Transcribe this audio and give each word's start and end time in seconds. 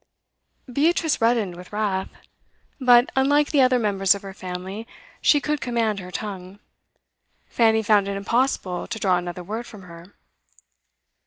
Beatrice 0.65 1.21
reddened 1.21 1.55
with 1.55 1.71
wrath. 1.71 2.09
But, 2.79 3.11
unlike 3.15 3.51
the 3.51 3.61
other 3.61 3.77
members 3.77 4.15
of 4.15 4.23
her 4.23 4.33
family, 4.33 4.87
she 5.21 5.39
could 5.39 5.61
command 5.61 5.99
her 5.99 6.09
tongue. 6.09 6.57
Fanny 7.45 7.83
found 7.83 8.07
it 8.07 8.17
impossible 8.17 8.87
to 8.87 8.97
draw 8.97 9.17
another 9.19 9.43
word 9.43 9.67
from 9.67 9.83
her. 9.83 10.15